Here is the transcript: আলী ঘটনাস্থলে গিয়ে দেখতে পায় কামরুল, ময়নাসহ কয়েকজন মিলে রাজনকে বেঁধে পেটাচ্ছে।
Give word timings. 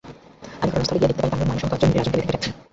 আলী 0.61 0.67
ঘটনাস্থলে 0.73 0.99
গিয়ে 1.01 1.09
দেখতে 1.09 1.21
পায় 1.21 1.31
কামরুল, 1.31 1.47
ময়নাসহ 1.49 1.69
কয়েকজন 1.71 1.83
মিলে 1.89 1.97
রাজনকে 2.01 2.11
বেঁধে 2.17 2.25
পেটাচ্ছে। 2.27 2.49